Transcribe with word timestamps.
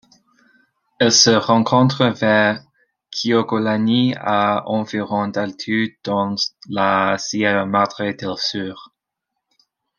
Elle 0.99 1.11
se 1.11 1.29
rencontre 1.29 2.07
vers 2.07 2.59
Quiogolani 3.11 4.15
à 4.17 4.67
environ 4.67 5.27
d'altitude 5.27 5.95
dans 6.03 6.33
la 6.67 7.19
Sierra 7.19 7.67
Madre 7.67 8.11
del 8.11 8.35
Sur. 8.39 8.91